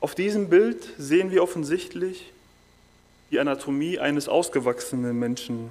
[0.00, 2.32] Auf diesem Bild sehen wir offensichtlich
[3.32, 5.70] die Anatomie eines ausgewachsenen Menschen.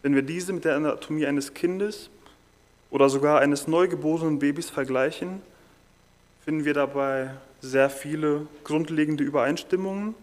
[0.00, 2.08] Wenn wir diese mit der Anatomie eines Kindes
[2.90, 5.42] oder sogar eines neugeborenen Babys vergleichen,
[6.44, 10.14] finden wir dabei sehr viele grundlegende Übereinstimmungen,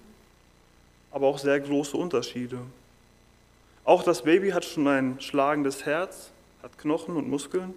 [1.12, 2.58] aber auch sehr große Unterschiede.
[3.84, 6.32] Auch das Baby hat schon ein schlagendes Herz,
[6.64, 7.76] hat Knochen und Muskeln,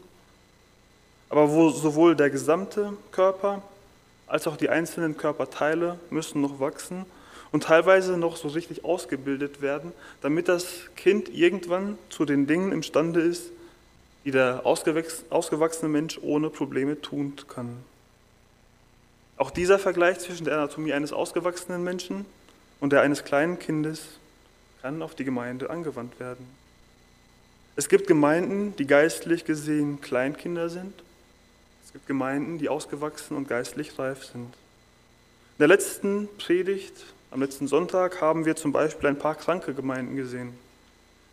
[1.29, 3.62] aber wo sowohl der gesamte Körper
[4.29, 7.06] als auch die einzelnen Körperteile müssen noch wachsen
[7.50, 13.20] und teilweise noch so richtig ausgebildet werden, damit das Kind irgendwann zu den Dingen imstande
[13.20, 13.50] ist,
[14.24, 17.78] die der ausgewachsene Mensch ohne Probleme tun kann.
[19.38, 22.27] Auch dieser Vergleich zwischen der Anatomie eines ausgewachsenen Menschen
[22.80, 24.19] und der eines kleinen Kindes
[24.83, 26.47] kann auf die Gemeinde angewandt werden.
[27.77, 30.92] Es gibt Gemeinden, die geistlich gesehen Kleinkinder sind.
[31.88, 34.42] Es gibt Gemeinden, die ausgewachsen und geistlich reif sind.
[34.42, 36.92] In der letzten Predigt,
[37.30, 40.53] am letzten Sonntag, haben wir zum Beispiel ein paar kranke Gemeinden gesehen.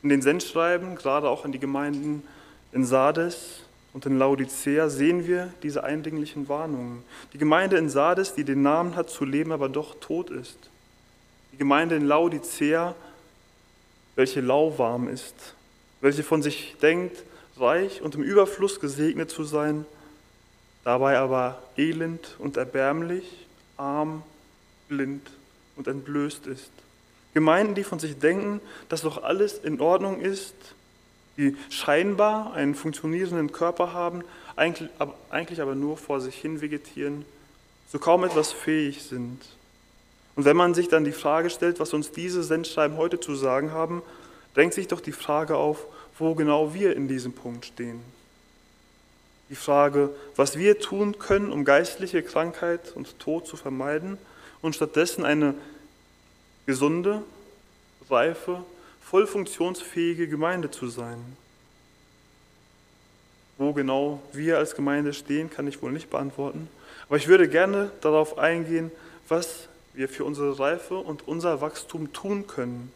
[0.02, 2.23] In den Sendschreiben, gerade auch an die Gemeinden
[2.72, 7.03] in Sardes und in Laodicea sehen wir diese eindringlichen Warnungen.
[7.33, 10.70] Die Gemeinde in Sardes, die den Namen hat zu leben, aber doch tot ist.
[11.52, 12.95] Die Gemeinde in Laodicea,
[14.16, 15.36] welche lauwarm ist,
[16.00, 17.23] welche von sich denkt,
[17.58, 19.86] reich und im Überfluss gesegnet zu sein,
[20.86, 23.25] dabei aber elend und erbärmlich,
[23.75, 24.23] arm,
[24.88, 25.30] blind
[25.75, 26.72] und entblößt ist.
[27.33, 30.55] Gemeinden, die von sich denken, dass doch alles in Ordnung ist,
[31.36, 34.23] die scheinbar einen funktionierenden Körper haben,
[34.55, 37.25] eigentlich aber nur vor sich hin vegetieren,
[37.92, 39.42] so kaum etwas fähig sind.
[40.36, 43.72] Und wenn man sich dann die Frage stellt, was uns diese Sendschreiben heute zu sagen
[43.72, 44.02] haben,
[44.53, 45.86] drängt sich doch die Frage auf,
[46.17, 47.99] wo genau wir in diesem Punkt stehen.
[49.56, 54.17] Die Frage, was wir tun können, um geistliche Krankheit und Tod zu vermeiden
[54.61, 55.56] und stattdessen eine
[56.66, 57.23] gesunde,
[58.09, 58.66] reife
[59.02, 61.38] voll funktionsfähige Gemeinde zu sein.
[63.58, 66.67] Wo genau wir als Gemeinde stehen, kann ich wohl nicht beantworten.
[67.08, 68.92] Aber ich würde gerne darauf eingehen,
[69.30, 72.92] was wir für unsere Reife und unser Wachstum tun können,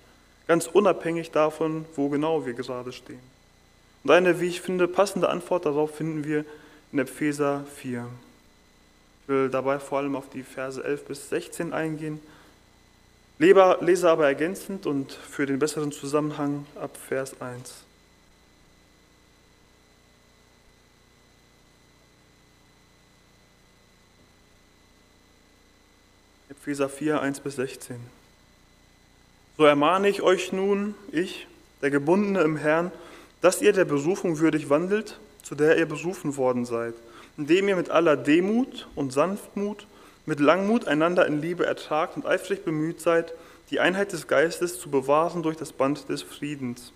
[0.45, 3.38] ganz unabhängig davon, wo genau wir gerade stehen.
[4.03, 6.45] Und eine, wie ich finde, passende Antwort darauf finden wir
[6.91, 8.07] in Epheser 4.
[9.23, 12.19] Ich will dabei vor allem auf die Verse 11 bis 16 eingehen
[13.39, 17.85] Lese aber ergänzend und für den besseren Zusammenhang ab Vers 1.
[26.49, 27.95] Epheser 4, 1 bis 16.
[29.57, 31.47] So ermahne ich euch nun, ich,
[31.81, 32.91] der Gebundene im Herrn,
[33.41, 36.93] dass ihr der Berufung würdig wandelt, zu der ihr berufen worden seid,
[37.37, 39.87] indem ihr mit aller Demut und Sanftmut
[40.29, 43.33] mit Langmut einander in Liebe ertragt und eifrig bemüht seid,
[43.71, 46.91] die Einheit des Geistes zu bewahren durch das Band des Friedens.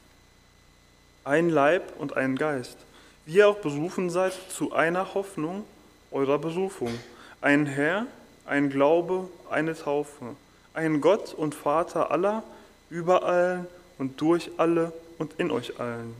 [1.24, 2.78] Ein Leib und ein Geist,
[3.26, 5.64] wie ihr auch berufen seid zu einer Hoffnung
[6.12, 6.94] eurer Berufung.
[7.42, 8.06] Ein Herr,
[8.46, 10.36] ein Glaube, eine Taufe,
[10.76, 12.44] ein Gott und Vater aller,
[12.92, 13.66] über allen
[13.98, 16.14] und durch alle und in euch allen.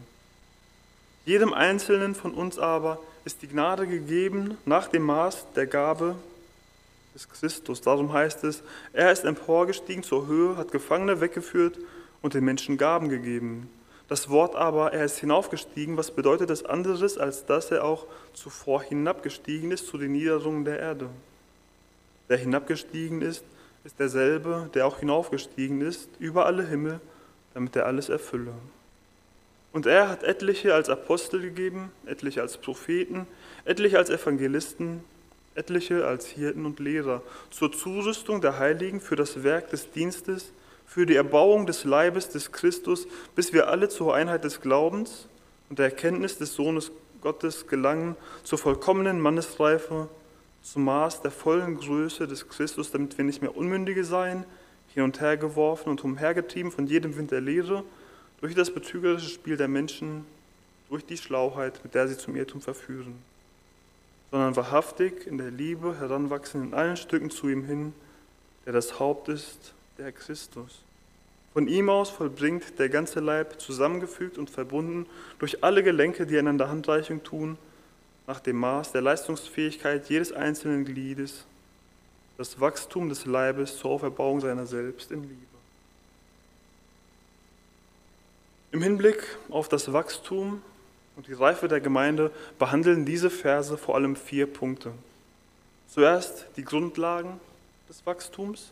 [1.26, 6.16] Jedem Einzelnen von uns aber ist die Gnade gegeben nach dem Maß der Gabe
[7.16, 7.82] ist Christus.
[7.82, 11.78] Darum heißt es, er ist emporgestiegen zur Höhe, hat Gefangene weggeführt
[12.22, 13.70] und den Menschen Gaben gegeben.
[14.10, 18.84] Das Wort aber, er ist hinaufgestiegen, was bedeutet das anderes, als dass er auch zuvor
[18.84, 21.10] hinabgestiegen ist zu den Niederungen der Erde?
[22.30, 23.44] Der hinabgestiegen ist,
[23.84, 27.00] ist derselbe, der auch hinaufgestiegen ist, über alle Himmel,
[27.54, 28.54] damit er alles erfülle.
[29.74, 33.28] Und er hat etliche als Apostel gegeben, etliche als Propheten,
[33.66, 35.04] etliche als Evangelisten,
[35.56, 40.54] etliche als Hirten und Lehrer, zur Zurüstung der Heiligen für das Werk des Dienstes,
[40.86, 45.28] für die Erbauung des Leibes des Christus, bis wir alle zur Einheit des Glaubens
[45.70, 46.92] und der Erkenntnis des Sohnes
[47.22, 50.08] Gottes gelangen, zur vollkommenen Mannesreife,
[50.62, 54.46] zum Maß der vollen Größe des Christus, damit wir nicht mehr Unmündige seien,
[54.94, 57.84] hin und her geworfen und umhergetrieben von jedem Wind der Lehre,
[58.44, 60.24] durch das betrügerische Spiel der Menschen,
[60.90, 63.16] durch die Schlauheit, mit der sie zum Irrtum verführen
[64.34, 67.94] sondern wahrhaftig in der Liebe heranwachsen in allen Stücken zu ihm hin,
[68.66, 70.82] der das Haupt ist, der Christus.
[71.54, 75.06] Von ihm aus vollbringt der ganze Leib, zusammengefügt und verbunden
[75.38, 77.60] durch alle Gelenke, die einander Handreichung tun,
[78.26, 81.46] nach dem Maß der Leistungsfähigkeit jedes einzelnen Gliedes,
[82.40, 85.53] das Wachstum des Leibes zur Auferbauung seiner selbst in Liebe.
[88.74, 90.60] Im Hinblick auf das Wachstum
[91.16, 94.94] und die Reife der Gemeinde behandeln diese Verse vor allem vier Punkte.
[95.88, 97.40] Zuerst die Grundlagen
[97.88, 98.72] des Wachstums,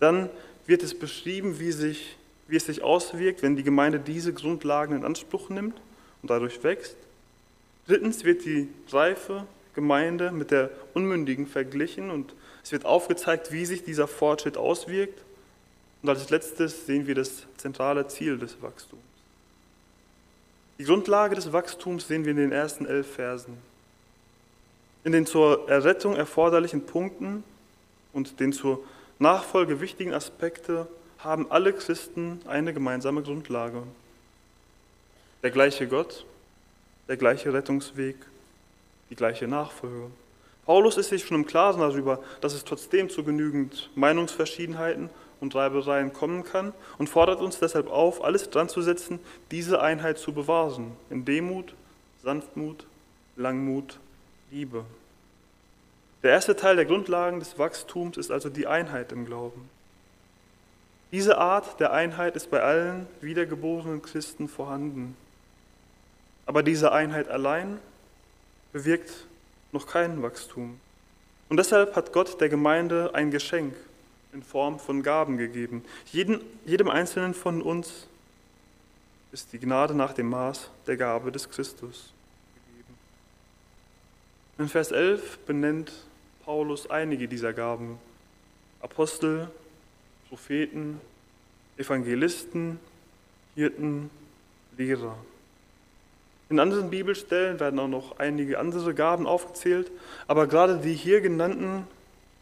[0.00, 0.30] dann
[0.66, 2.16] wird es beschrieben, wie, sich,
[2.46, 5.76] wie es sich auswirkt, wenn die Gemeinde diese Grundlagen in Anspruch nimmt
[6.22, 6.96] und dadurch wächst.
[7.86, 12.34] Drittens wird die reife Gemeinde mit der Unmündigen verglichen und
[12.64, 15.20] es wird aufgezeigt, wie sich dieser Fortschritt auswirkt.
[16.02, 19.07] Und als letztes sehen wir das zentrale Ziel des Wachstums.
[20.78, 23.58] Die Grundlage des Wachstums sehen wir in den ersten elf Versen.
[25.02, 27.42] In den zur Errettung erforderlichen Punkten
[28.12, 28.84] und den zur
[29.18, 30.86] Nachfolge wichtigen Aspekte
[31.18, 33.82] haben alle Christen eine gemeinsame Grundlage.
[35.42, 36.24] Der gleiche Gott,
[37.08, 38.14] der gleiche Rettungsweg,
[39.10, 40.12] die gleiche Nachfolge.
[40.64, 46.12] Paulus ist sich schon im Klaren darüber, dass es trotzdem zu genügend Meinungsverschiedenheiten und Reibereien
[46.12, 49.20] kommen kann und fordert uns deshalb auf, alles dran zu setzen,
[49.50, 51.74] diese Einheit zu bewahren, in Demut,
[52.22, 52.86] Sanftmut,
[53.36, 53.98] Langmut,
[54.50, 54.84] Liebe.
[56.22, 59.68] Der erste Teil der Grundlagen des Wachstums ist also die Einheit im Glauben.
[61.12, 65.16] Diese Art der Einheit ist bei allen wiedergeborenen Christen vorhanden.
[66.44, 67.78] Aber diese Einheit allein
[68.72, 69.26] bewirkt
[69.72, 70.80] noch kein Wachstum.
[71.48, 73.74] Und deshalb hat Gott der Gemeinde ein Geschenk
[74.32, 75.84] in Form von Gaben gegeben.
[76.12, 78.06] Jeden, jedem Einzelnen von uns
[79.32, 82.12] ist die Gnade nach dem Maß der Gabe des Christus
[82.54, 82.94] gegeben.
[84.58, 85.92] In Vers 11 benennt
[86.44, 87.98] Paulus einige dieser Gaben.
[88.80, 89.50] Apostel,
[90.28, 91.00] Propheten,
[91.76, 92.78] Evangelisten,
[93.54, 94.10] Hirten,
[94.76, 95.16] Lehrer.
[96.50, 99.90] In anderen Bibelstellen werden auch noch einige andere Gaben aufgezählt,
[100.26, 101.86] aber gerade die hier genannten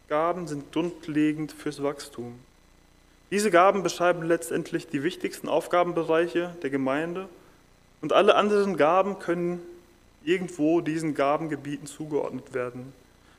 [0.08, 2.38] Gaben sind grundlegend fürs Wachstum.
[3.32, 7.28] Diese Gaben beschreiben letztendlich die wichtigsten Aufgabenbereiche der Gemeinde
[8.00, 9.60] und alle anderen Gaben können
[10.24, 12.92] irgendwo diesen Gabengebieten zugeordnet werden.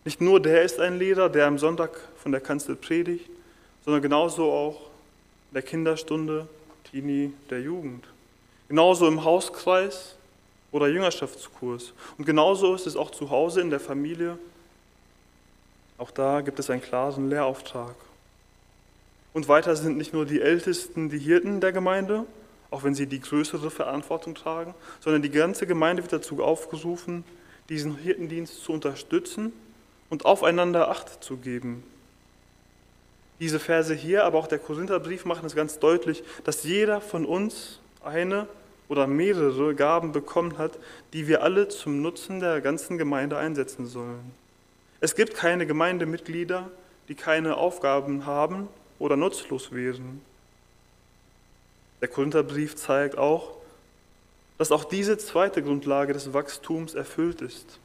[0.03, 3.29] Nicht nur der ist ein Lehrer, der am Sonntag von der Kanzel predigt,
[3.85, 4.81] sondern genauso auch
[5.51, 6.47] in der Kinderstunde,
[6.91, 8.05] Teenie der Jugend.
[8.67, 10.15] Genauso im Hauskreis
[10.73, 11.93] oder Jüngerschaftskurs.
[12.17, 14.37] Und genauso ist es auch zu Hause in der Familie
[15.97, 17.95] auch da gibt es einen klaren Lehrauftrag.
[19.33, 22.25] Und weiter sind nicht nur die Ältesten die Hirten der Gemeinde,
[22.69, 27.23] auch wenn sie die größere Verantwortung tragen, sondern die ganze Gemeinde wird dazu aufgerufen,
[27.69, 29.53] diesen Hirtendienst zu unterstützen
[30.09, 31.83] und aufeinander Acht zu geben.
[33.39, 37.79] Diese Verse hier, aber auch der Korintherbrief machen es ganz deutlich, dass jeder von uns
[38.03, 38.47] eine
[38.89, 40.79] oder mehrere Gaben bekommen hat,
[41.13, 44.31] die wir alle zum Nutzen der ganzen Gemeinde einsetzen sollen.
[44.99, 46.69] Es gibt keine Gemeindemitglieder,
[47.07, 48.67] die keine Aufgaben haben
[48.99, 50.21] oder nutzlos wären.
[52.01, 53.57] Der Korintherbrief zeigt auch,
[54.57, 57.79] dass auch diese zweite Grundlage des Wachstums erfüllt ist.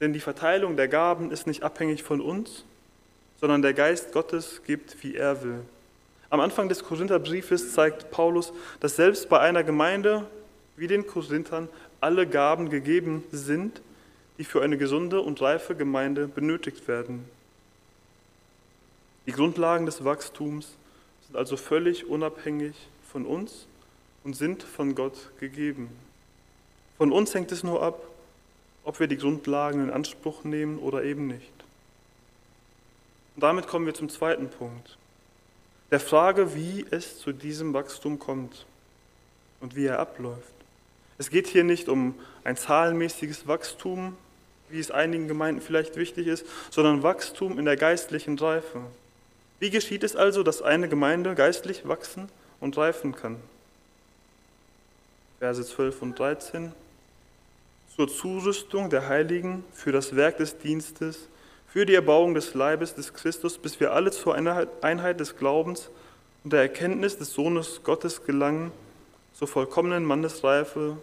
[0.00, 2.64] Denn die Verteilung der Gaben ist nicht abhängig von uns,
[3.40, 5.60] sondern der Geist Gottes gibt, wie er will.
[6.28, 10.26] Am Anfang des Korintherbriefes zeigt Paulus, dass selbst bei einer Gemeinde
[10.76, 11.68] wie den Korinthern
[12.00, 13.80] alle Gaben gegeben sind
[14.40, 17.28] die für eine gesunde und reife Gemeinde benötigt werden.
[19.26, 20.78] Die Grundlagen des Wachstums
[21.26, 22.74] sind also völlig unabhängig
[23.12, 23.66] von uns
[24.24, 25.90] und sind von Gott gegeben.
[26.96, 28.02] Von uns hängt es nur ab,
[28.82, 31.52] ob wir die Grundlagen in Anspruch nehmen oder eben nicht.
[33.36, 34.96] Und damit kommen wir zum zweiten Punkt,
[35.90, 38.64] der Frage, wie es zu diesem Wachstum kommt
[39.60, 40.54] und wie er abläuft.
[41.18, 44.16] Es geht hier nicht um ein zahlenmäßiges Wachstum,
[44.70, 48.80] wie es einigen Gemeinden vielleicht wichtig ist, sondern Wachstum in der geistlichen Reife.
[49.58, 52.28] Wie geschieht es also, dass eine Gemeinde geistlich wachsen
[52.60, 53.36] und reifen kann?
[55.38, 56.72] Verse 12 und 13.
[57.94, 61.28] Zur Zurüstung der Heiligen für das Werk des Dienstes,
[61.66, 65.90] für die Erbauung des Leibes des Christus, bis wir alle zur Einheit des Glaubens
[66.42, 68.72] und der Erkenntnis des Sohnes Gottes gelangen,
[69.34, 70.96] zur vollkommenen Mannesreife,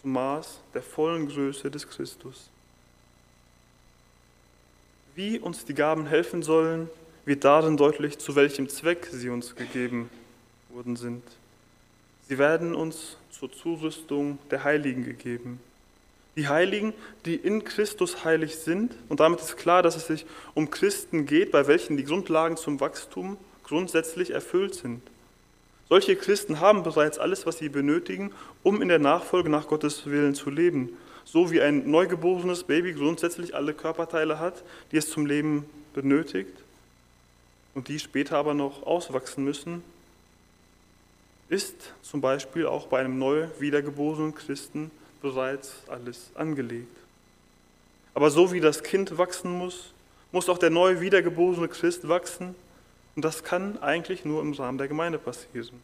[0.00, 2.50] zum Maß der vollen Größe des Christus.
[5.18, 6.88] Wie uns die Gaben helfen sollen,
[7.24, 10.10] wird darin deutlich, zu welchem Zweck sie uns gegeben
[10.68, 11.24] worden sind.
[12.28, 15.58] Sie werden uns zur Zurüstung der Heiligen gegeben.
[16.36, 16.94] Die Heiligen,
[17.24, 21.50] die in Christus heilig sind, und damit ist klar, dass es sich um Christen geht,
[21.50, 25.02] bei welchen die Grundlagen zum Wachstum grundsätzlich erfüllt sind.
[25.88, 28.30] Solche Christen haben bereits alles, was sie benötigen,
[28.62, 30.96] um in der Nachfolge nach Gottes Willen zu leben
[31.30, 36.52] so wie ein neugeborenes Baby grundsätzlich alle Körperteile hat, die es zum Leben benötigt
[37.74, 39.84] und die später aber noch auswachsen müssen,
[41.50, 46.96] ist zum Beispiel auch bei einem neu wiedergeborenen Christen bereits alles angelegt.
[48.14, 49.92] Aber so wie das Kind wachsen muss,
[50.32, 52.54] muss auch der neu wiedergeborene Christ wachsen.
[53.16, 55.82] Und das kann eigentlich nur im Rahmen der Gemeinde passieren.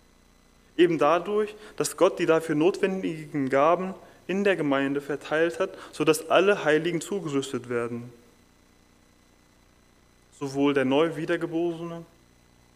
[0.77, 3.95] Eben dadurch, dass Gott die dafür notwendigen Gaben
[4.27, 8.13] in der Gemeinde verteilt hat, sodass alle Heiligen zugerüstet werden.
[10.39, 12.05] Sowohl der neu Wiedergeborene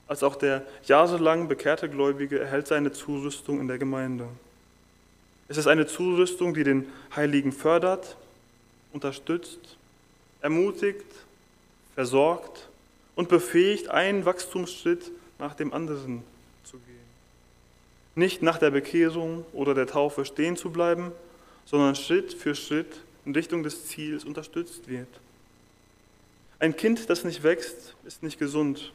[0.08, 4.26] als auch der jahrelang bekehrte Gläubige erhält seine Zurüstung in der Gemeinde.
[5.48, 8.16] Es ist eine Zurüstung, die den Heiligen fördert,
[8.92, 9.76] unterstützt,
[10.40, 11.06] ermutigt,
[11.94, 12.68] versorgt
[13.16, 16.22] und befähigt, einen Wachstumsschritt nach dem anderen
[16.64, 16.96] zu gehen.
[18.14, 21.12] Nicht nach der Bekehrung oder der Taufe stehen zu bleiben,
[21.70, 25.08] sondern Schritt für Schritt in Richtung des Ziels unterstützt wird.
[26.58, 28.92] Ein Kind, das nicht wächst, ist nicht gesund.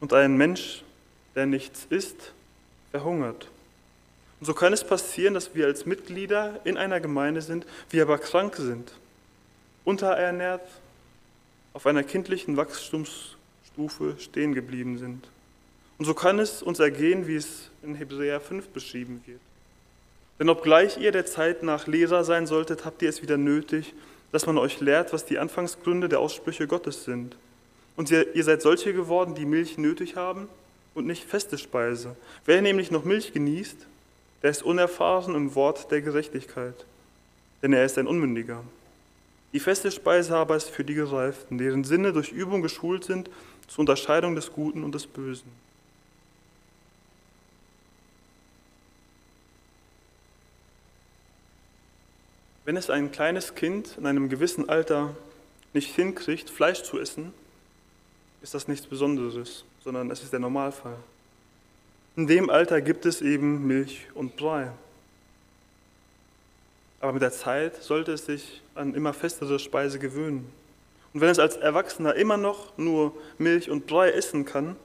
[0.00, 0.82] Und ein Mensch,
[1.34, 2.32] der nichts isst,
[2.90, 3.48] verhungert.
[4.40, 8.18] Und so kann es passieren, dass wir als Mitglieder in einer Gemeinde sind, wir aber
[8.18, 8.92] krank sind,
[9.84, 10.66] unterernährt,
[11.74, 15.28] auf einer kindlichen Wachstumsstufe stehen geblieben sind.
[15.98, 19.40] Und so kann es uns ergehen, wie es in Hebräer 5 beschrieben wird.
[20.40, 23.92] Denn obgleich ihr der Zeit nach Leser sein solltet, habt ihr es wieder nötig,
[24.32, 27.36] dass man euch lehrt, was die Anfangsgründe der Aussprüche Gottes sind.
[27.94, 30.48] Und ihr, ihr seid solche geworden, die Milch nötig haben
[30.94, 32.16] und nicht feste Speise.
[32.46, 33.76] Wer nämlich noch Milch genießt,
[34.42, 36.86] der ist unerfahren im Wort der Gerechtigkeit,
[37.62, 38.64] denn er ist ein Unmündiger.
[39.52, 43.28] Die feste Speise aber ist für die Gereiften, deren Sinne durch Übung geschult sind
[43.68, 45.50] zur Unterscheidung des Guten und des Bösen.
[52.64, 55.16] Wenn es ein kleines Kind in einem gewissen Alter
[55.72, 57.32] nicht hinkriegt, Fleisch zu essen,
[58.42, 60.96] ist das nichts Besonderes, sondern es ist der Normalfall.
[62.16, 64.70] In dem Alter gibt es eben Milch und Brei.
[67.00, 70.52] Aber mit der Zeit sollte es sich an immer festere Speise gewöhnen.
[71.14, 74.76] Und wenn es als Erwachsener immer noch nur Milch und Brei essen kann,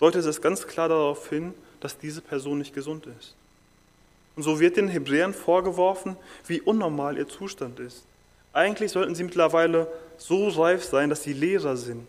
[0.00, 3.34] deutet es ganz klar darauf hin, dass diese Person nicht gesund ist.
[4.36, 6.16] Und so wird den Hebräern vorgeworfen,
[6.46, 8.04] wie unnormal ihr Zustand ist.
[8.52, 12.06] Eigentlich sollten sie mittlerweile so reif sein, dass sie Lehrer sind,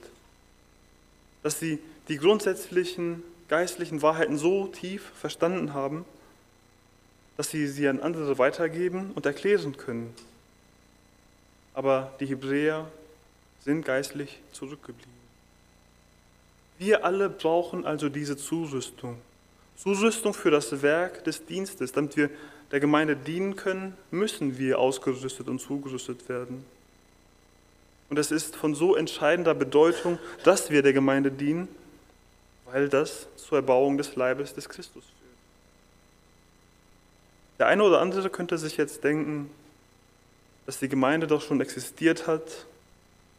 [1.41, 6.05] dass sie die grundsätzlichen geistlichen Wahrheiten so tief verstanden haben,
[7.37, 10.13] dass sie sie an andere weitergeben und erklären können.
[11.73, 12.89] Aber die Hebräer
[13.63, 15.11] sind geistlich zurückgeblieben.
[16.79, 19.17] Wir alle brauchen also diese Zurüstung.
[19.77, 21.91] Zurüstung für das Werk des Dienstes.
[21.91, 22.29] Damit wir
[22.71, 26.65] der Gemeinde dienen können, müssen wir ausgerüstet und zugerüstet werden.
[28.09, 31.67] Und es ist von so entscheidender Bedeutung, dass wir der Gemeinde dienen,
[32.65, 35.17] weil das zur Erbauung des Leibes des Christus führt.
[37.59, 39.49] Der eine oder andere könnte sich jetzt denken,
[40.65, 42.65] dass die Gemeinde doch schon existiert hat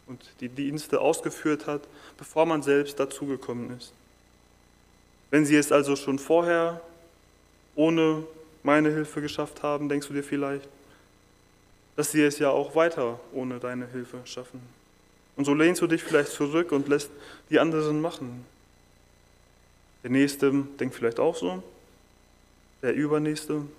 [0.06, 1.82] und die Dienste ausgeführt hat,
[2.16, 3.92] bevor man selbst dazugekommen ist.
[5.30, 6.80] Wenn sie es also schon vorher
[7.74, 8.24] ohne
[8.62, 10.68] meine Hilfe geschafft haben, denkst du dir vielleicht,
[11.96, 14.60] dass sie es ja auch weiter ohne deine Hilfe schaffen.
[15.36, 17.10] Und so lehnst du dich vielleicht zurück und lässt
[17.50, 18.44] die anderen machen.
[20.02, 21.62] Der Nächste denkt vielleicht auch so,
[22.82, 23.54] der Übernächste.
[23.54, 23.70] Und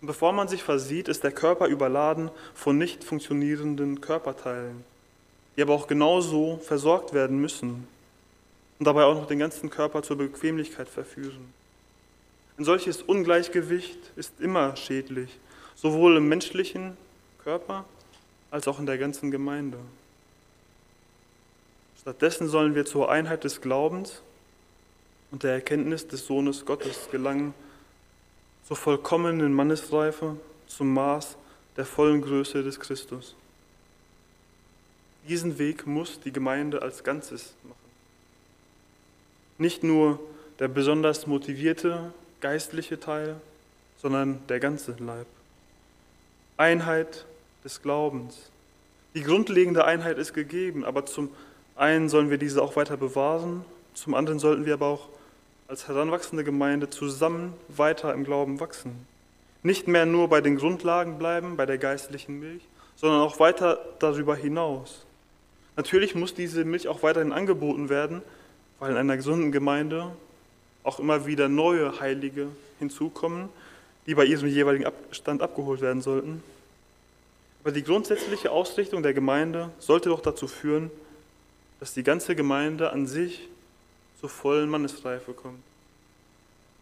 [0.00, 4.84] bevor man sich versieht, ist der Körper überladen von nicht funktionierenden Körperteilen,
[5.56, 7.86] die aber auch genauso versorgt werden müssen
[8.78, 11.52] und dabei auch noch den ganzen Körper zur Bequemlichkeit verführen.
[12.56, 15.38] Ein solches Ungleichgewicht ist immer schädlich,
[15.74, 16.96] sowohl im menschlichen
[17.42, 17.84] Körper
[18.50, 19.78] als auch in der ganzen Gemeinde.
[22.00, 24.22] Stattdessen sollen wir zur Einheit des Glaubens
[25.30, 27.54] und der Erkenntnis des Sohnes Gottes gelangen,
[28.68, 30.36] zur vollkommenen Mannesreife,
[30.68, 31.36] zum Maß
[31.76, 33.34] der vollen Größe des Christus.
[35.28, 37.83] Diesen Weg muss die Gemeinde als Ganzes machen.
[39.58, 40.18] Nicht nur
[40.58, 43.36] der besonders motivierte geistliche Teil,
[44.00, 45.26] sondern der ganze Leib.
[46.56, 47.24] Einheit
[47.64, 48.50] des Glaubens.
[49.14, 51.30] Die grundlegende Einheit ist gegeben, aber zum
[51.76, 55.08] einen sollen wir diese auch weiter bewahren, zum anderen sollten wir aber auch
[55.68, 59.06] als heranwachsende Gemeinde zusammen weiter im Glauben wachsen.
[59.62, 62.62] Nicht mehr nur bei den Grundlagen bleiben, bei der geistlichen Milch,
[62.96, 65.06] sondern auch weiter darüber hinaus.
[65.76, 68.22] Natürlich muss diese Milch auch weiterhin angeboten werden,
[68.84, 70.14] weil in einer gesunden Gemeinde
[70.82, 72.48] auch immer wieder neue Heilige
[72.78, 73.48] hinzukommen,
[74.06, 76.42] die bei ihrem jeweiligen Abstand abgeholt werden sollten.
[77.62, 80.90] Aber die grundsätzliche Ausrichtung der Gemeinde sollte doch dazu führen,
[81.80, 83.48] dass die ganze Gemeinde an sich
[84.20, 85.62] zur vollen Mannesreife kommt.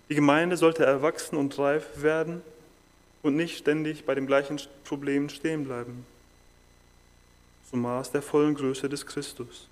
[0.08, 2.42] Die Gemeinde sollte erwachsen und reif werden
[3.22, 6.04] und nicht ständig bei dem gleichen Problem stehen bleiben.
[7.70, 9.68] zum Maß der vollen Größe des Christus.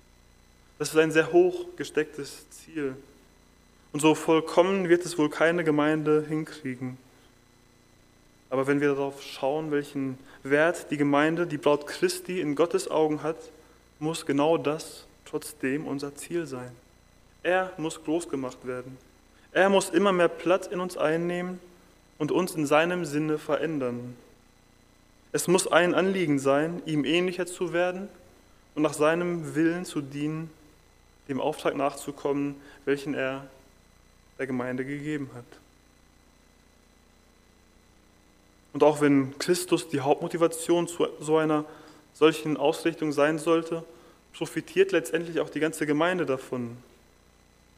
[0.81, 2.95] Das ist ein sehr hoch gestecktes Ziel.
[3.93, 6.97] Und so vollkommen wird es wohl keine Gemeinde hinkriegen.
[8.49, 13.21] Aber wenn wir darauf schauen, welchen Wert die Gemeinde, die Braut Christi in Gottes Augen
[13.21, 13.37] hat,
[13.99, 16.71] muss genau das trotzdem unser Ziel sein.
[17.43, 18.97] Er muss groß gemacht werden.
[19.51, 21.59] Er muss immer mehr Platz in uns einnehmen
[22.17, 24.17] und uns in seinem Sinne verändern.
[25.31, 28.09] Es muss ein Anliegen sein, ihm ähnlicher zu werden
[28.73, 30.49] und nach seinem Willen zu dienen,
[31.27, 33.47] dem Auftrag nachzukommen, welchen er
[34.37, 35.45] der Gemeinde gegeben hat.
[38.73, 41.65] Und auch wenn Christus die Hauptmotivation zu so einer
[42.13, 43.83] solchen Ausrichtung sein sollte,
[44.33, 46.77] profitiert letztendlich auch die ganze Gemeinde davon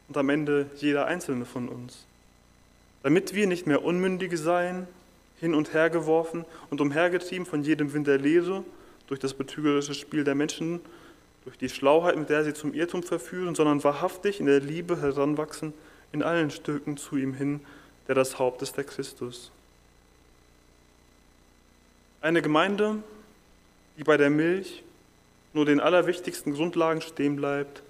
[0.07, 2.05] und am Ende jeder einzelne von uns.
[3.01, 4.87] Damit wir nicht mehr Unmündige seien,
[5.39, 8.63] hin und her geworfen und umhergetrieben von jedem Wind der Lehre,
[9.07, 10.79] durch das betrügerische Spiel der Menschen,
[11.43, 15.73] durch die Schlauheit, mit der sie zum Irrtum verführen, sondern wahrhaftig in der Liebe heranwachsen,
[16.11, 17.59] in allen Stücken zu ihm hin,
[18.07, 19.51] der das Haupt ist, der Christus.
[22.21, 23.03] Eine Gemeinde,
[23.97, 24.83] die bei der Milch
[25.53, 27.83] nur den allerwichtigsten Grundlagen stehen bleibt,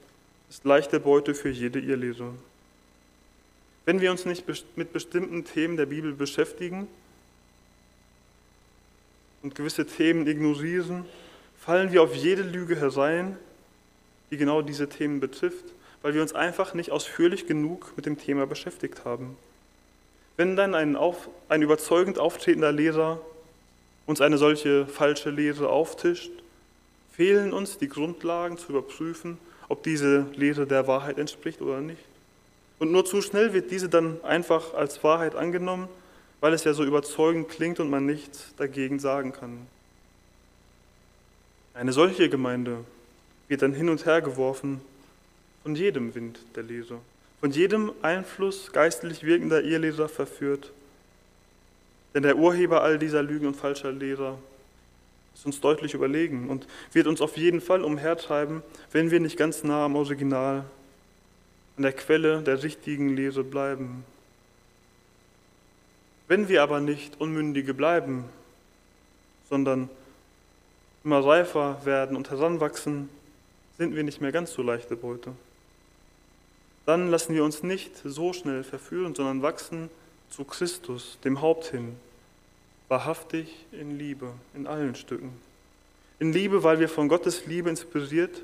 [0.49, 2.33] ist leichte Beute für jede Irrlehre.
[3.85, 4.45] Wenn wir uns nicht
[4.75, 6.87] mit bestimmten Themen der Bibel beschäftigen
[9.41, 11.05] und gewisse Themen ignorieren,
[11.65, 13.37] fallen wir auf jede Lüge herein,
[14.31, 15.65] die genau diese Themen betrifft,
[16.01, 19.37] weil wir uns einfach nicht ausführlich genug mit dem Thema beschäftigt haben.
[20.35, 23.21] Wenn dann ein, auf, ein überzeugend auftretender Lehrer
[24.05, 26.31] uns eine solche falsche Lehre auftischt,
[27.13, 29.37] fehlen uns die Grundlagen zu überprüfen,
[29.69, 32.03] ob diese Lehre der Wahrheit entspricht oder nicht.
[32.79, 35.87] Und nur zu schnell wird diese dann einfach als Wahrheit angenommen,
[36.41, 39.67] weil es ja so überzeugend klingt und man nichts dagegen sagen kann.
[41.73, 42.83] Eine solche Gemeinde
[43.47, 44.81] wird dann hin und her geworfen
[45.63, 46.99] von jedem Wind der Lehre,
[47.39, 50.71] von jedem Einfluss geistlich wirkender Irrlehrer verführt.
[52.13, 54.37] Denn der Urheber all dieser Lügen und falscher Lehrer
[55.33, 59.63] ist uns deutlich überlegen und wird uns auf jeden Fall umhertreiben, wenn wir nicht ganz
[59.63, 60.65] nah am Original,
[61.75, 64.05] an der Quelle der richtigen Lehre bleiben.
[66.27, 68.25] Wenn wir aber nicht Unmündige bleiben,
[69.49, 69.89] sondern
[71.03, 73.09] immer reifer werden und heranwachsen,
[73.77, 75.31] sind wir nicht mehr ganz so leichte Beute.
[76.85, 79.89] Dann lassen wir uns nicht so schnell verführen, sondern wachsen
[80.29, 81.95] zu Christus, dem Haupt hin,
[82.87, 85.31] wahrhaftig in Liebe, in allen Stücken.
[86.19, 88.41] In Liebe, weil wir von Gottes Liebe inspiriert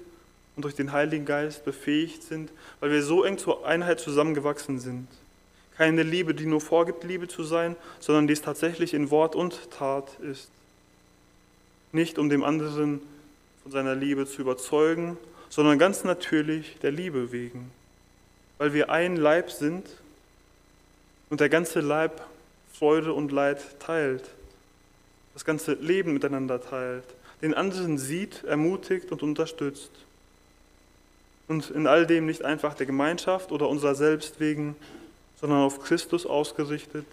[0.56, 5.08] und durch den Heiligen Geist befähigt sind, weil wir so eng zur Einheit zusammengewachsen sind.
[5.78, 9.72] Keine Liebe, die nur vorgibt, Liebe zu sein, sondern die es tatsächlich in Wort und
[9.72, 10.50] Tat ist.
[11.92, 13.02] Nicht um dem anderen
[13.64, 15.18] von seiner Liebe zu überzeugen,
[15.50, 17.72] sondern ganz natürlich der Liebe wegen,
[18.58, 19.86] weil wir ein Leib sind
[21.30, 22.22] und der ganze Leib
[22.74, 24.24] Freude und Leid teilt,
[25.34, 27.04] das ganze Leben miteinander teilt,
[27.42, 29.92] den anderen sieht, ermutigt und unterstützt.
[31.48, 34.76] Und in all dem nicht einfach der Gemeinschaft oder unserer selbst wegen,
[35.42, 37.06] sondern auf Christus ausgerichtet,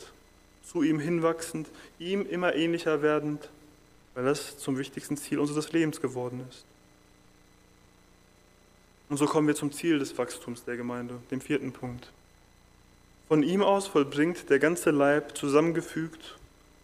[0.65, 3.49] zu ihm hinwachsend, ihm immer ähnlicher werdend,
[4.17, 6.65] weil das zum wichtigsten Ziel unseres Lebens geworden ist.
[9.11, 12.11] Und so kommen wir zum Ziel des Wachstums der Gemeinde, dem vierten Punkt.
[13.29, 16.39] Von ihm aus vollbringt der ganze Leib, zusammengefügt,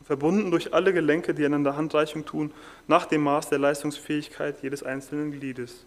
[0.04, 2.52] verbunden durch alle Gelenke, die einander Handreichung tun,
[2.86, 5.86] nach dem Maß der Leistungsfähigkeit jedes einzelnen Gliedes.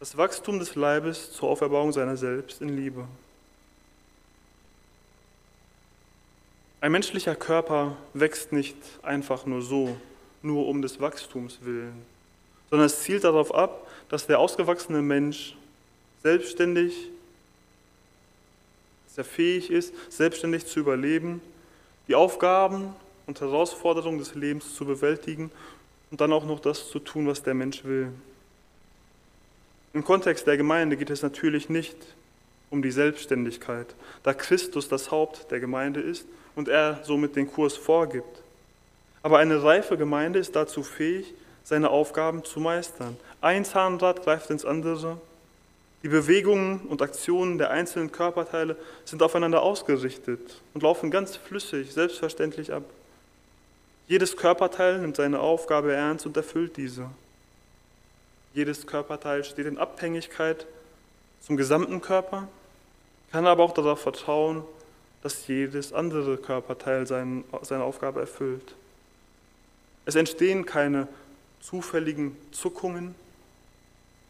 [0.00, 3.06] Das Wachstum des Leibes zur Auferbauung seiner selbst in Liebe.
[6.80, 9.96] Ein menschlicher Körper wächst nicht einfach nur so,
[10.46, 12.02] nur um des Wachstums willen,
[12.70, 15.56] sondern es zielt darauf ab, dass der ausgewachsene Mensch
[16.22, 17.10] selbstständig
[19.16, 21.40] er fähig ist, selbstständig zu überleben,
[22.08, 22.94] die Aufgaben
[23.26, 25.50] und Herausforderungen des Lebens zu bewältigen
[26.10, 28.12] und dann auch noch das zu tun, was der Mensch will.
[29.92, 31.96] Im Kontext der Gemeinde geht es natürlich nicht
[32.70, 37.76] um die Selbstständigkeit, da Christus das Haupt der Gemeinde ist und er somit den Kurs
[37.76, 38.42] vorgibt.
[39.26, 41.34] Aber eine reife Gemeinde ist dazu fähig,
[41.64, 43.16] seine Aufgaben zu meistern.
[43.40, 45.18] Ein Zahnrad greift ins andere
[46.04, 52.72] die Bewegungen und Aktionen der einzelnen Körperteile sind aufeinander ausgerichtet und laufen ganz flüssig, selbstverständlich
[52.72, 52.84] ab.
[54.06, 57.10] Jedes Körperteil nimmt seine Aufgabe ernst und erfüllt diese.
[58.54, 60.68] Jedes Körperteil steht in Abhängigkeit
[61.40, 62.46] zum gesamten Körper,
[63.32, 64.62] kann aber auch darauf vertrauen,
[65.24, 67.42] dass jedes andere Körperteil seine
[67.82, 68.76] Aufgabe erfüllt.
[70.06, 71.08] Es entstehen keine
[71.60, 73.14] zufälligen Zuckungen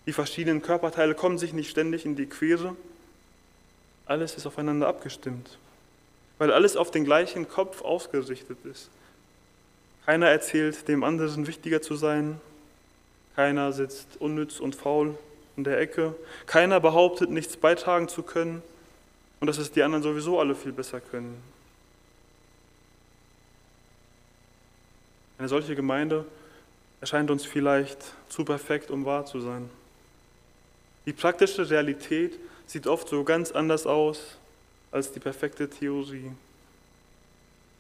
[0.07, 2.77] Die verschiedenen Körperteile kommen sich nicht ständig in die Quere.
[4.07, 5.59] Alles ist aufeinander abgestimmt,
[6.39, 8.89] weil alles auf den gleichen Kopf ausgerichtet ist.
[10.07, 12.41] Keiner erzählt dem anderen wichtiger zu sein.
[13.35, 15.19] Keiner sitzt unnütz und faul
[15.57, 16.15] in der Ecke.
[16.47, 18.63] Keiner behauptet, nichts beitragen zu können
[19.41, 21.43] und dass es die anderen sowieso alle viel besser können.
[25.39, 26.25] Eine solche Gemeinde
[27.01, 29.69] erscheint uns vielleicht zu perfekt, um wahr zu sein.
[31.05, 34.39] Die praktische Realität sieht oft so ganz anders aus
[34.91, 36.31] als die perfekte Theorie.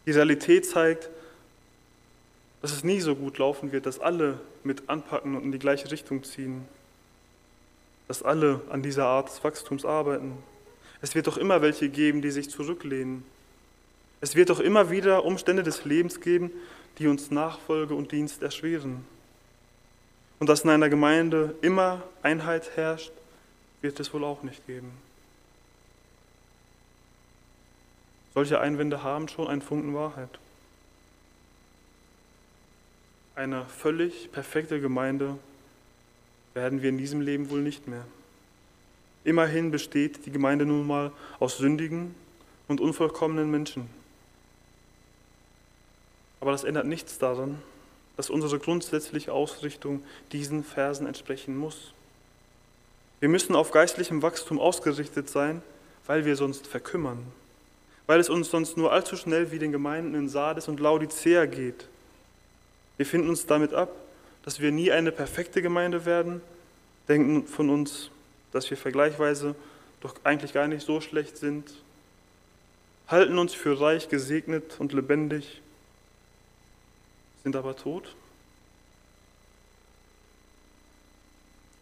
[0.04, 1.08] Die Realität zeigt,
[2.62, 5.90] dass es nie so gut laufen wird, dass alle mit anpacken und in die gleiche
[5.90, 6.66] Richtung ziehen,
[8.08, 10.32] dass alle an dieser Art des Wachstums arbeiten.
[11.02, 13.24] Es wird doch immer welche geben, die sich zurücklehnen.
[14.20, 16.50] Es wird doch immer wieder Umstände des Lebens geben,
[16.98, 19.04] die uns Nachfolge und Dienst erschweren.
[20.38, 23.12] Und dass in einer Gemeinde immer Einheit herrscht,
[23.80, 24.90] wird es wohl auch nicht geben.
[28.34, 30.28] Solche Einwände haben schon einen Funken Wahrheit.
[33.34, 35.38] Eine völlig perfekte Gemeinde
[36.52, 38.04] werden wir in diesem Leben wohl nicht mehr.
[39.24, 42.14] Immerhin besteht die Gemeinde nun mal aus sündigen
[42.68, 43.88] und unvollkommenen Menschen.
[46.46, 47.60] Aber das ändert nichts daran,
[48.16, 51.92] dass unsere grundsätzliche Ausrichtung diesen Versen entsprechen muss.
[53.18, 55.60] Wir müssen auf geistlichem Wachstum ausgerichtet sein,
[56.06, 57.18] weil wir sonst verkümmern,
[58.06, 61.88] weil es uns sonst nur allzu schnell wie den Gemeinden in Sardes und Laodicea geht.
[62.96, 63.90] Wir finden uns damit ab,
[64.44, 66.40] dass wir nie eine perfekte Gemeinde werden,
[67.08, 68.12] denken von uns,
[68.52, 69.56] dass wir vergleichsweise
[70.00, 71.74] doch eigentlich gar nicht so schlecht sind,
[73.08, 75.60] halten uns für reich gesegnet und lebendig,
[77.46, 78.12] sind aber tot.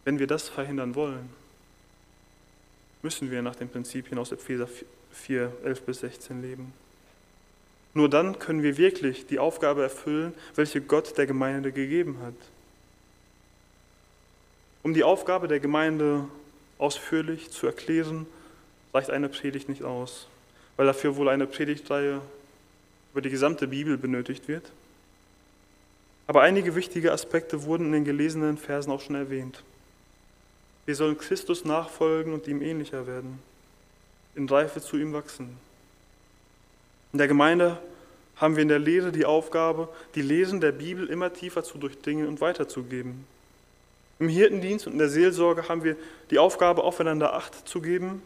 [0.03, 1.27] Wenn wir das verhindern wollen,
[3.01, 4.69] müssen wir nach den Prinzipien aus Epheser
[5.11, 6.71] 4, 11 bis 16 leben.
[7.95, 12.35] Nur dann können wir wirklich die Aufgabe erfüllen, welche Gott der Gemeinde gegeben hat.
[14.83, 16.27] Um die Aufgabe der Gemeinde
[16.77, 18.27] ausführlich zu erklären,
[18.93, 20.27] reicht eine Predigt nicht aus,
[20.77, 22.21] weil dafür wohl eine Predigtreihe
[23.13, 24.71] über die gesamte Bibel benötigt wird.
[26.27, 29.63] Aber einige wichtige Aspekte wurden in den gelesenen Versen auch schon erwähnt.
[30.85, 33.39] Wir sollen Christus nachfolgen und ihm ähnlicher werden,
[34.35, 35.57] in Reife zu ihm wachsen.
[37.11, 37.79] In der Gemeinde
[38.35, 42.27] haben wir in der Lehre die Aufgabe, die Lesen der Bibel immer tiefer zu durchdringen
[42.27, 43.25] und weiterzugeben.
[44.19, 45.95] Im Hirtendienst und in der Seelsorge haben wir
[46.29, 48.21] die Aufgabe, aufeinander Acht zu geben,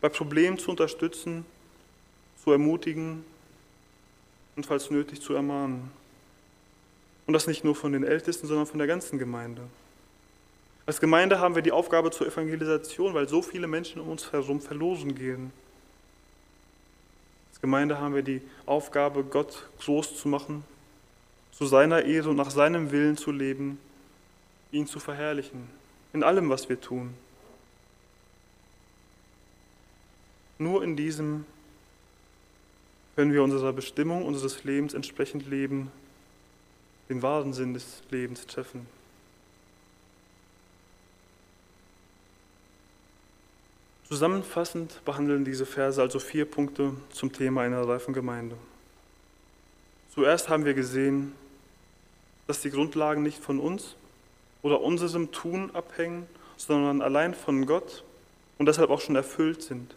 [0.00, 1.44] bei Problemen zu unterstützen,
[2.42, 3.24] zu ermutigen
[4.56, 5.90] und falls nötig zu ermahnen.
[7.28, 9.60] Und das nicht nur von den Ältesten, sondern von der ganzen Gemeinde.
[10.86, 14.62] Als Gemeinde haben wir die Aufgabe zur Evangelisation, weil so viele Menschen um uns herum
[14.62, 15.52] verloren gehen.
[17.50, 20.64] Als Gemeinde haben wir die Aufgabe, Gott groß zu machen,
[21.52, 23.78] zu seiner Ehre und nach seinem Willen zu leben,
[24.72, 25.68] ihn zu verherrlichen,
[26.14, 27.12] in allem, was wir tun.
[30.56, 31.44] Nur in diesem
[33.16, 35.92] können wir unserer Bestimmung unseres Lebens entsprechend leben,
[37.08, 38.86] den wahren Sinn des Lebens treffen.
[44.08, 48.56] Zusammenfassend behandeln diese Verse also vier Punkte zum Thema einer reifen Gemeinde.
[50.14, 51.34] Zuerst haben wir gesehen,
[52.46, 53.94] dass die Grundlagen nicht von uns
[54.62, 58.02] oder unserem Tun abhängen, sondern allein von Gott
[58.56, 59.94] und deshalb auch schon erfüllt sind.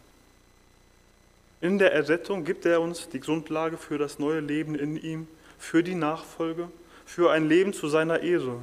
[1.62, 5.26] In der Errettung gibt er uns die Grundlage für das neue Leben in ihm,
[5.58, 6.68] für die Nachfolge,
[7.04, 8.58] für ein Leben zu seiner Ehre.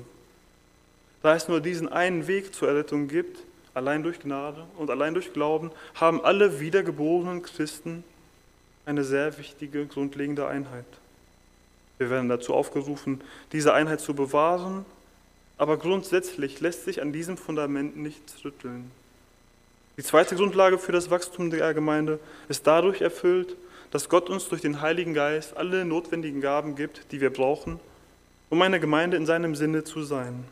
[1.21, 3.39] Da es nur diesen einen Weg zur Errettung gibt,
[3.73, 8.03] allein durch Gnade und allein durch Glauben, haben alle wiedergeborenen Christen
[8.85, 10.85] eine sehr wichtige, grundlegende Einheit.
[11.97, 13.21] Wir werden dazu aufgerufen,
[13.51, 14.85] diese Einheit zu bewahren,
[15.57, 18.89] aber grundsätzlich lässt sich an diesem Fundament nichts rütteln.
[19.97, 23.57] Die zweite Grundlage für das Wachstum der Gemeinde ist dadurch erfüllt,
[23.91, 27.81] dass Gott uns durch den Heiligen Geist alle notwendigen Gaben gibt, die wir brauchen,
[28.49, 30.45] um eine Gemeinde in seinem Sinne zu sein.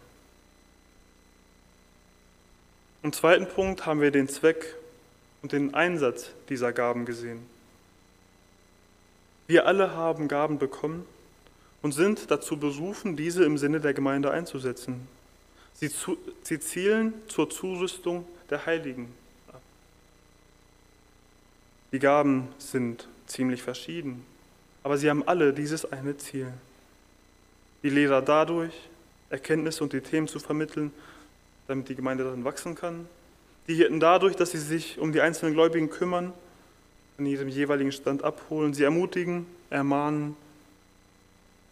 [3.04, 4.76] Im zweiten Punkt haben wir den Zweck
[5.42, 7.46] und den Einsatz dieser Gaben gesehen.
[9.48, 11.06] Wir alle haben Gaben bekommen
[11.82, 15.08] und sind dazu berufen, diese im Sinne der Gemeinde einzusetzen.
[15.74, 19.14] Sie, zu, sie zielen zur Zurüstung der Heiligen
[19.48, 19.62] ab.
[21.92, 24.26] Die Gaben sind ziemlich verschieden,
[24.84, 26.52] aber sie haben alle dieses eine Ziel.
[27.84, 28.74] Die Lehrer dadurch,
[29.30, 30.92] Erkenntnisse und die Themen zu vermitteln,
[31.68, 33.08] damit die Gemeinde darin wachsen kann.
[33.68, 36.34] Die Hirten dadurch, dass sie sich um die einzelnen Gläubigen kümmern,
[37.18, 40.36] an ihrem jeweiligen Stand abholen, sie ermutigen, ermahnen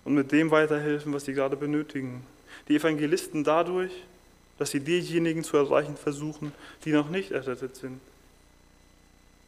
[0.04, 2.26] und mit dem weiterhelfen, was sie gerade benötigen.
[2.68, 3.92] Die Evangelisten dadurch,
[4.58, 6.52] dass sie diejenigen zu erreichen versuchen,
[6.84, 8.00] die noch nicht errettet sind.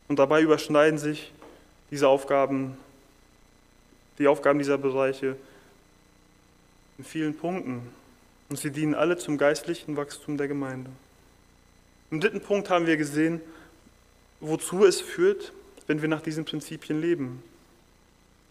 [0.08, 1.32] Und dabei überschneiden sich
[1.92, 2.78] diese Aufgaben,
[4.20, 5.36] die Aufgaben dieser Bereiche
[6.98, 7.82] in vielen Punkten.
[8.50, 10.90] Und sie dienen alle zum geistlichen Wachstum der Gemeinde.
[12.12, 13.42] Im dritten Punkt haben wir gesehen,
[14.40, 15.52] wozu es führt,
[15.88, 17.44] wenn wir nach diesen Prinzipien leben.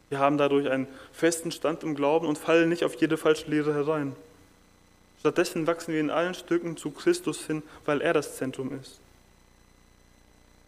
[0.08, 3.74] Wir haben dadurch einen festen Stand im Glauben und fallen nicht auf jede falsche Lehre
[3.74, 4.14] herein.
[5.20, 9.00] Stattdessen wachsen wir in allen Stücken zu Christus hin, weil er das Zentrum ist.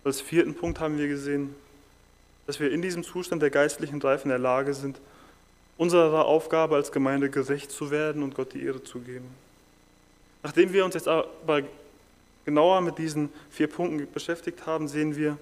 [0.04, 1.54] Als vierten Punkt haben wir gesehen,
[2.46, 4.98] dass wir in diesem Zustand der geistlichen Reife in der Lage sind,
[5.78, 9.28] unserer Aufgabe als Gemeinde gerecht zu werden und Gott die Ehre zu geben.
[10.42, 11.62] Nachdem wir uns jetzt aber
[12.44, 15.38] genauer mit diesen vier Punkten beschäftigt haben, sehen wir,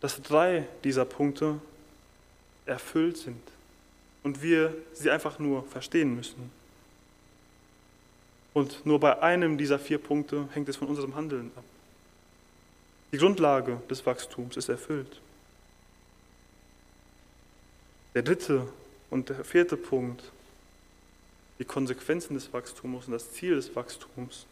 [0.00, 1.60] dass drei dieser Punkte
[2.66, 3.42] erfüllt sind
[4.22, 6.50] und wir sie einfach nur verstehen müssen.
[8.52, 11.64] Und nur bei einem dieser vier Punkte hängt es von unserem Handeln ab.
[13.12, 15.20] Die Grundlage des Wachstums ist erfüllt.
[18.14, 18.68] Der dritte
[19.14, 20.24] und der vierte Punkt,
[21.60, 24.44] die Konsequenzen des Wachstums und das Ziel des Wachstums,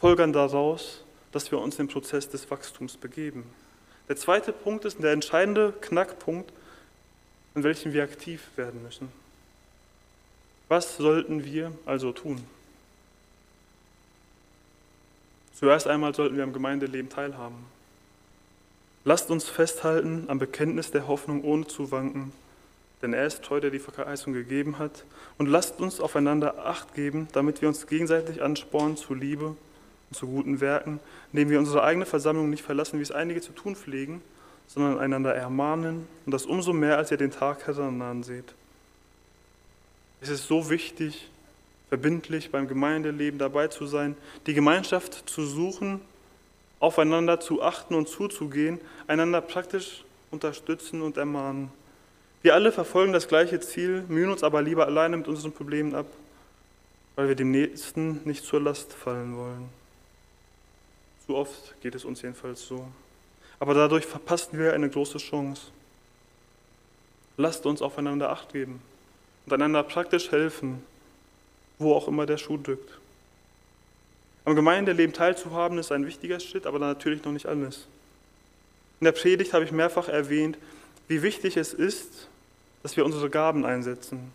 [0.00, 3.44] folgern daraus, dass wir uns im Prozess des Wachstums begeben.
[4.08, 6.52] Der zweite Punkt ist der entscheidende Knackpunkt,
[7.54, 9.08] an welchem wir aktiv werden müssen.
[10.66, 12.44] Was sollten wir also tun?
[15.54, 17.64] Zuerst einmal sollten wir am Gemeindeleben teilhaben.
[19.04, 22.32] Lasst uns festhalten am Bekenntnis der Hoffnung ohne zu wanken,
[23.02, 25.04] denn er ist treu, der die Verheißung gegeben hat.
[25.38, 29.48] Und lasst uns aufeinander Acht geben, damit wir uns gegenseitig anspornen zu Liebe
[30.10, 31.00] und zu guten Werken,
[31.32, 34.22] indem wir unsere eigene Versammlung nicht verlassen, wie es einige zu tun pflegen,
[34.66, 38.54] sondern einander ermahnen und das umso mehr, als ihr den Tag herannahen seht.
[40.20, 41.28] Es ist so wichtig,
[41.88, 46.00] verbindlich beim Gemeindeleben dabei zu sein, die Gemeinschaft zu suchen,
[46.80, 51.70] aufeinander zu achten und zuzugehen, einander praktisch unterstützen und ermahnen.
[52.42, 56.06] Wir alle verfolgen das gleiche Ziel, mühen uns aber lieber alleine mit unseren Problemen ab,
[57.16, 59.68] weil wir dem Nächsten nicht zur Last fallen wollen.
[61.26, 62.86] Zu oft geht es uns jedenfalls so.
[63.58, 65.62] Aber dadurch verpassen wir eine große Chance.
[67.36, 68.80] Lasst uns aufeinander Acht geben
[69.44, 70.82] und einander praktisch helfen,
[71.78, 72.98] wo auch immer der Schuh drückt.
[74.44, 77.86] Am Gemeindeleben teilzuhaben ist ein wichtiger Schritt, aber natürlich noch nicht alles.
[79.00, 80.56] In der Predigt habe ich mehrfach erwähnt,
[81.08, 82.28] wie wichtig es ist,
[82.82, 84.32] dass wir unsere Gaben einsetzen,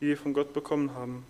[0.00, 1.24] die wir von Gott bekommen haben.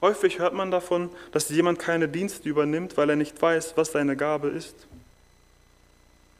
[0.00, 4.16] Häufig hört man davon, dass jemand keine Dienste übernimmt, weil er nicht weiß, was seine
[4.16, 4.74] Gabe ist.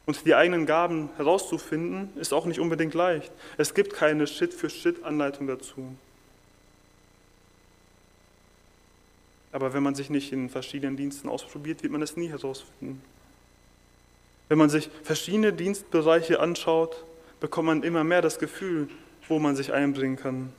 [0.05, 3.31] Und die eigenen Gaben herauszufinden, ist auch nicht unbedingt leicht.
[3.57, 5.93] Es gibt keine Schritt-für-Schritt-Anleitung dazu.
[9.51, 13.01] Aber wenn man sich nicht in verschiedenen Diensten ausprobiert, wird man es nie herausfinden.
[14.49, 17.03] Wenn man sich verschiedene Dienstbereiche anschaut,
[17.39, 18.89] bekommt man immer mehr das Gefühl,
[19.27, 20.51] wo man sich einbringen kann.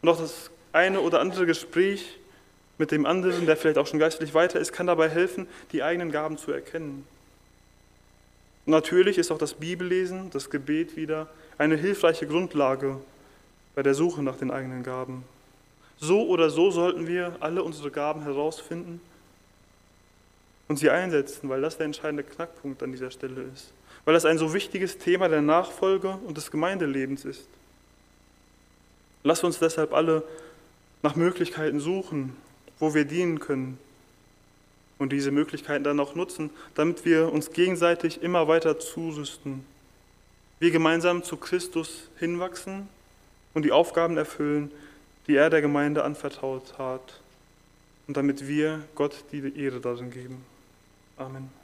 [0.00, 2.18] Und auch das eine oder andere Gespräch
[2.78, 6.10] mit dem anderen, der vielleicht auch schon geistlich weiter ist, kann dabei helfen, die eigenen
[6.10, 7.06] Gaben zu erkennen.
[8.64, 12.96] Und natürlich ist auch das Bibellesen, das Gebet wieder eine hilfreiche Grundlage
[13.74, 15.24] bei der Suche nach den eigenen Gaben.
[16.00, 19.00] So oder so sollten wir alle unsere Gaben herausfinden
[20.72, 23.74] und sie einsetzen, weil das der entscheidende Knackpunkt an dieser Stelle ist.
[24.06, 27.46] Weil das ein so wichtiges Thema der Nachfolge und des Gemeindelebens ist.
[29.22, 30.22] Lass uns deshalb alle
[31.02, 32.34] nach Möglichkeiten suchen,
[32.78, 33.76] wo wir dienen können
[34.96, 39.66] und diese Möglichkeiten dann auch nutzen, damit wir uns gegenseitig immer weiter zurüsten.
[40.58, 42.88] Wir gemeinsam zu Christus hinwachsen
[43.52, 44.70] und die Aufgaben erfüllen,
[45.26, 47.20] die er der Gemeinde anvertraut hat
[48.06, 50.50] und damit wir Gott die Ehre darin geben.
[51.22, 51.61] Amen.